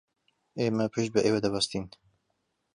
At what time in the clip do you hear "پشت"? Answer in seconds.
0.93-1.09